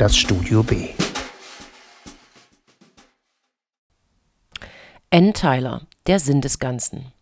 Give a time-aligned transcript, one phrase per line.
[0.00, 0.88] das Studio B.
[5.10, 5.34] N.
[5.34, 7.12] Tyler, der Sinn des Ganzen.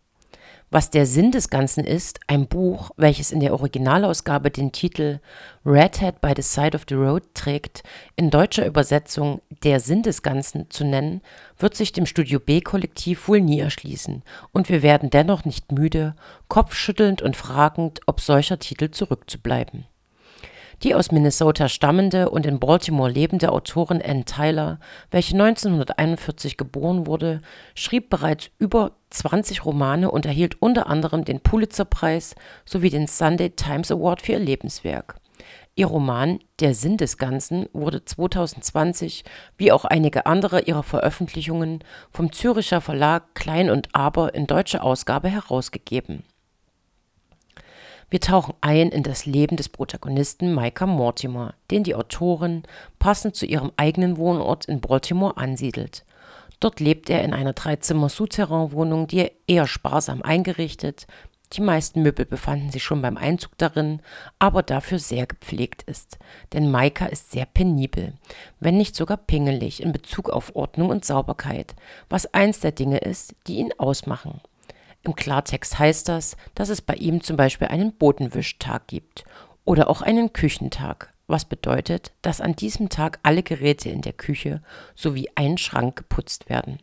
[0.71, 5.19] Was der Sinn des Ganzen ist, ein Buch, welches in der Originalausgabe den Titel
[5.65, 7.83] Red Hat by the Side of the Road trägt,
[8.15, 11.19] in deutscher Übersetzung Der Sinn des Ganzen zu nennen,
[11.57, 16.15] wird sich dem Studio B-Kollektiv wohl nie erschließen, und wir werden dennoch nicht müde,
[16.47, 19.85] kopfschüttelnd und fragend ob solcher Titel zurückzubleiben
[20.83, 24.79] die aus Minnesota stammende und in Baltimore lebende Autorin Ann Tyler,
[25.11, 27.41] welche 1941 geboren wurde,
[27.75, 33.91] schrieb bereits über 20 Romane und erhielt unter anderem den Pulitzerpreis sowie den Sunday Times
[33.91, 35.15] Award für ihr Lebenswerk.
[35.75, 39.23] Ihr Roman Der Sinn des Ganzen wurde 2020,
[39.57, 45.29] wie auch einige andere ihrer Veröffentlichungen, vom Züricher Verlag Klein und Aber in deutscher Ausgabe
[45.29, 46.23] herausgegeben
[48.09, 52.63] wir tauchen ein in das Leben des Protagonisten Micah Mortimer, den die Autorin
[52.97, 56.05] passend zu ihrem eigenen Wohnort in Baltimore ansiedelt.
[56.59, 61.07] Dort lebt er in einer Dreizimmer-Souterrain-Wohnung, die eher sparsam eingerichtet,
[61.53, 64.01] die meisten Möbel befanden sich schon beim Einzug darin,
[64.37, 66.19] aber dafür sehr gepflegt ist.
[66.53, 68.13] Denn Maika ist sehr penibel,
[68.59, 71.75] wenn nicht sogar pingelig in Bezug auf Ordnung und Sauberkeit,
[72.07, 74.41] was eins der Dinge ist, die ihn ausmachen.
[75.03, 79.23] Im Klartext heißt das, dass es bei ihm zum Beispiel einen Bodenwischtag gibt
[79.63, 84.61] oder auch einen Küchentag, was bedeutet, dass an diesem Tag alle Geräte in der Küche
[84.95, 86.79] sowie ein Schrank geputzt werden.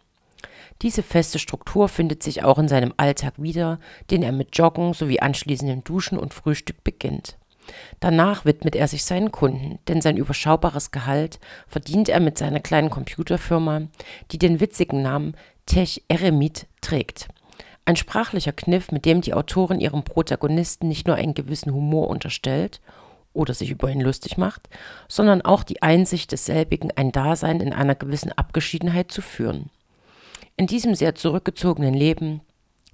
[0.83, 5.21] Diese feste Struktur findet sich auch in seinem Alltag wieder, den er mit Joggen sowie
[5.21, 7.39] anschließendem Duschen und Frühstück beginnt.
[8.01, 12.91] Danach widmet er sich seinen Kunden, denn sein überschaubares Gehalt verdient er mit seiner kleinen
[12.91, 13.83] Computerfirma,
[14.31, 15.35] die den witzigen Namen
[15.67, 17.29] Tech Eremit trägt.
[17.87, 22.81] Ein sprachlicher Kniff, mit dem die Autorin ihrem Protagonisten nicht nur einen gewissen Humor unterstellt
[23.33, 24.69] oder sich über ihn lustig macht,
[25.09, 29.71] sondern auch die Einsicht desselbigen, ein Dasein in einer gewissen Abgeschiedenheit zu führen.
[30.57, 32.41] In diesem sehr zurückgezogenen Leben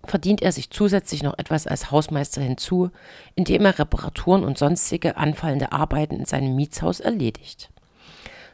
[0.04, 2.90] verdient er sich zusätzlich noch etwas als Hausmeister hinzu,
[3.34, 7.71] indem er Reparaturen und sonstige anfallende Arbeiten in seinem Mietshaus erledigt.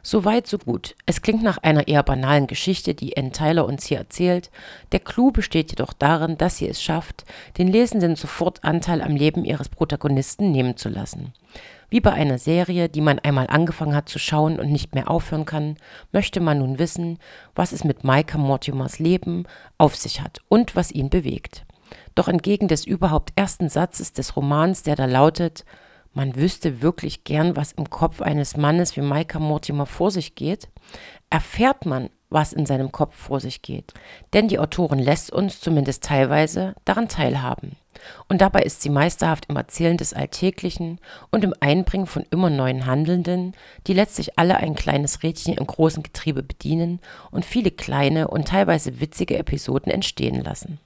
[0.01, 0.95] So weit, so gut.
[1.05, 4.49] Es klingt nach einer eher banalen Geschichte, die Ann Tyler uns hier erzählt.
[4.91, 7.25] Der Clou besteht jedoch darin, dass sie es schafft,
[7.57, 11.33] den Lesenden sofort Anteil am Leben ihres Protagonisten nehmen zu lassen.
[11.89, 15.45] Wie bei einer Serie, die man einmal angefangen hat zu schauen und nicht mehr aufhören
[15.45, 15.75] kann,
[16.11, 17.17] möchte man nun wissen,
[17.55, 19.45] was es mit Micah Mortimers Leben
[19.77, 21.65] auf sich hat und was ihn bewegt.
[22.13, 25.65] Doch entgegen des überhaupt ersten Satzes des Romans, der da lautet,
[26.19, 30.67] man wüsste wirklich gern, was im Kopf eines Mannes wie Micah Mortimer vor sich geht,
[31.29, 33.93] erfährt man, was in seinem Kopf vor sich geht.
[34.33, 37.77] Denn die Autorin lässt uns zumindest teilweise daran teilhaben.
[38.27, 40.99] Und dabei ist sie meisterhaft im Erzählen des Alltäglichen
[41.31, 43.53] und im Einbringen von immer neuen Handelnden,
[43.87, 46.99] die letztlich alle ein kleines Rädchen im großen Getriebe bedienen
[47.31, 50.81] und viele kleine und teilweise witzige Episoden entstehen lassen.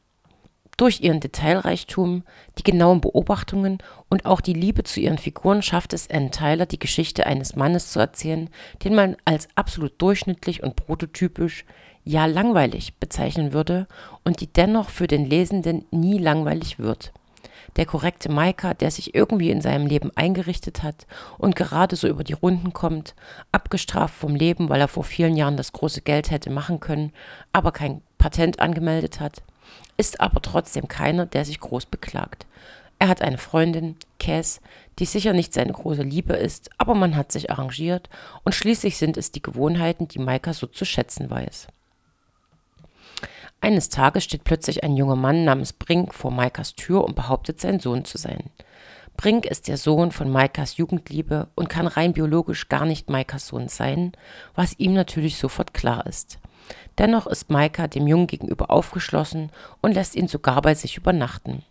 [0.77, 2.23] Durch ihren Detailreichtum,
[2.57, 3.77] die genauen Beobachtungen
[4.09, 7.91] und auch die Liebe zu ihren Figuren schafft es Ann Tyler, die Geschichte eines Mannes
[7.91, 8.49] zu erzählen,
[8.83, 11.65] den man als absolut durchschnittlich und prototypisch,
[12.05, 13.87] ja langweilig bezeichnen würde
[14.25, 17.13] und die dennoch für den Lesenden nie langweilig wird.
[17.77, 21.07] Der korrekte Maika, der sich irgendwie in seinem Leben eingerichtet hat
[21.37, 23.15] und gerade so über die Runden kommt,
[23.51, 27.13] abgestraft vom Leben, weil er vor vielen Jahren das große Geld hätte machen können,
[27.51, 29.43] aber kein Patent angemeldet hat
[29.97, 32.45] ist aber trotzdem keiner, der sich groß beklagt.
[32.99, 34.61] Er hat eine Freundin, Cass,
[34.99, 38.09] die sicher nicht seine große Liebe ist, aber man hat sich arrangiert
[38.43, 41.67] und schließlich sind es die Gewohnheiten, die Maika so zu schätzen weiß.
[43.59, 47.79] Eines Tages steht plötzlich ein junger Mann namens Brink vor Maikas Tür und behauptet, sein
[47.79, 48.49] Sohn zu sein.
[49.15, 53.69] Brink ist der Sohn von Maikas Jugendliebe und kann rein biologisch gar nicht Maikas Sohn
[53.69, 54.11] sein,
[54.55, 56.39] was ihm natürlich sofort klar ist.
[56.97, 59.51] Dennoch ist Maika dem Jungen gegenüber aufgeschlossen
[59.81, 61.63] und lässt ihn sogar bei sich übernachten.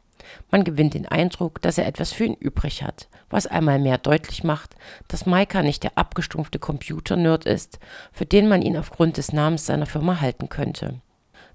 [0.50, 4.44] Man gewinnt den Eindruck, dass er etwas für ihn übrig hat, was einmal mehr deutlich
[4.44, 4.74] macht,
[5.08, 7.78] dass Maika nicht der abgestumpfte Computer-Nerd ist,
[8.12, 11.00] für den man ihn aufgrund des Namens seiner Firma halten könnte.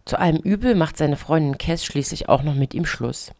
[0.05, 3.31] Zu allem Übel macht seine Freundin Cass schließlich auch noch mit ihm Schluss.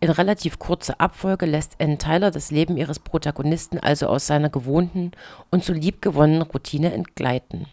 [0.00, 5.12] In relativ kurzer Abfolge lässt Ann Tyler das Leben ihres Protagonisten also aus seiner gewohnten
[5.50, 7.66] und so liebgewonnenen Routine entgleiten.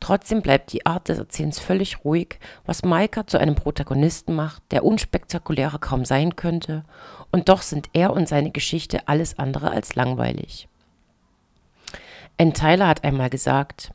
[0.00, 4.84] Trotzdem bleibt die Art des Erzählens völlig ruhig, was Maika zu einem Protagonisten macht, der
[4.84, 6.84] unspektakulärer kaum sein könnte,
[7.30, 10.68] und doch sind er und seine Geschichte alles andere als langweilig.
[12.38, 13.92] Ann Tyler hat einmal gesagt,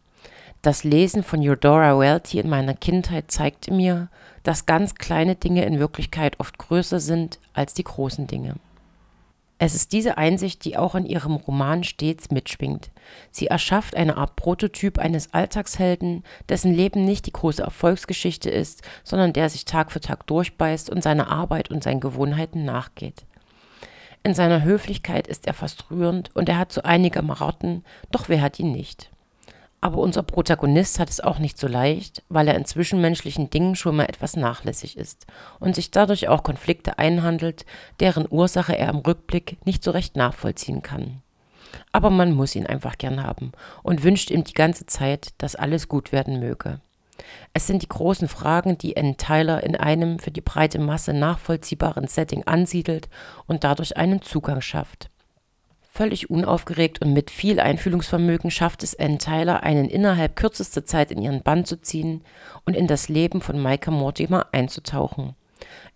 [0.61, 4.09] das Lesen von Eudora Welty in meiner Kindheit zeigte mir,
[4.43, 8.55] dass ganz kleine Dinge in Wirklichkeit oft größer sind als die großen Dinge.
[9.57, 12.91] Es ist diese Einsicht, die auch in ihrem Roman stets mitschwingt.
[13.31, 19.31] Sie erschafft eine Art Prototyp eines Alltagshelden, dessen Leben nicht die große Erfolgsgeschichte ist, sondern
[19.31, 23.25] der sich Tag für Tag durchbeißt und seiner Arbeit und seinen Gewohnheiten nachgeht.
[24.23, 28.41] In seiner Höflichkeit ist er fast rührend und er hat so einige Marotten, doch wer
[28.41, 29.09] hat ihn nicht?
[29.81, 33.95] Aber unser Protagonist hat es auch nicht so leicht, weil er in zwischenmenschlichen Dingen schon
[33.95, 35.27] mal etwas nachlässig ist
[35.59, 37.65] und sich dadurch auch Konflikte einhandelt,
[37.99, 41.21] deren Ursache er im Rückblick nicht so recht nachvollziehen kann.
[41.91, 43.51] Aber man muss ihn einfach gern haben
[43.83, 46.79] und wünscht ihm die ganze Zeit, dass alles gut werden möge.
[47.53, 49.17] Es sind die großen Fragen, die N.
[49.17, 53.07] Tyler in einem für die breite Masse nachvollziehbaren Setting ansiedelt
[53.45, 55.09] und dadurch einen Zugang schafft.
[55.95, 61.21] Völlig unaufgeregt und mit viel Einfühlungsvermögen schafft es Ann Tyler, einen innerhalb kürzester Zeit in
[61.21, 62.21] ihren Bann zu ziehen
[62.65, 65.35] und in das Leben von Micah Mortimer einzutauchen.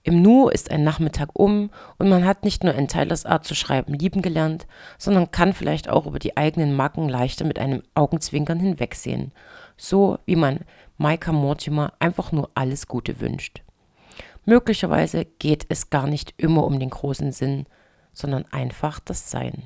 [0.04, 3.56] Im Nu ist ein Nachmittag um und man hat nicht nur Ann Tylers Art zu
[3.56, 4.68] schreiben lieben gelernt,
[4.98, 9.34] sondern kann vielleicht auch über die eigenen Macken leichter mit einem Augenzwinkern hinwegsehen.
[9.75, 10.62] So wie man
[10.98, 13.63] Micah Mortimer einfach nur alles Gute wünscht.
[14.45, 17.66] Möglicherweise geht es gar nicht immer um den großen Sinn,
[18.13, 19.63] sondern einfach das Sein.